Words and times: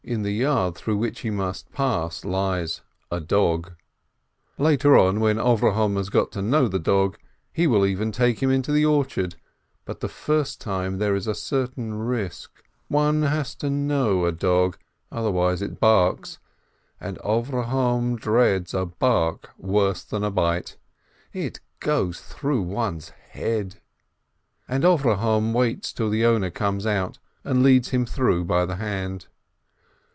In 0.03 0.23
the 0.23 0.31
yard 0.33 0.73
through 0.75 0.97
which 0.97 1.19
he 1.19 1.29
must 1.29 1.71
pass 1.71 2.25
lies 2.25 2.81
a 3.11 3.21
dog. 3.21 3.73
Later 4.57 4.97
on, 4.97 5.19
when 5.19 5.37
Avrohom 5.37 5.95
has 5.95 6.09
got 6.09 6.31
to 6.31 6.41
know 6.41 6.67
the 6.67 6.79
dog, 6.79 7.19
he 7.53 7.67
will 7.67 7.85
even 7.85 8.11
take 8.11 8.41
him 8.41 8.49
into 8.49 8.71
the 8.71 8.83
orchard, 8.83 9.35
but 9.85 9.99
the 9.99 10.09
first 10.09 10.59
time 10.59 10.97
there 10.97 11.13
is 11.15 11.27
a 11.27 11.35
certain 11.35 11.93
risk— 11.93 12.63
one 12.87 13.21
has 13.21 13.53
to 13.57 13.69
know 13.69 14.25
a 14.25 14.31
dog, 14.31 14.75
otherwise 15.11 15.61
it 15.61 15.79
barks, 15.79 16.39
and 16.99 17.19
Avrohom 17.19 18.17
dreads 18.17 18.73
a 18.73 18.87
bark 18.87 19.51
worse 19.55 20.03
than 20.03 20.23
a 20.23 20.31
bite— 20.31 20.77
it 21.47 21.59
goes 21.79 22.19
through 22.21 22.63
one's 22.63 23.09
head! 23.09 23.79
And 24.67 24.83
Avrohom 24.83 25.53
waits 25.53 25.93
till 25.93 26.09
the 26.09 26.25
owner 26.25 26.49
comes 26.49 26.87
out, 26.87 27.19
and 27.43 27.61
leads 27.61 27.89
him 27.89 28.07
through 28.07 28.45
by 28.45 28.65
the 28.65 28.77
hand. 28.77 29.27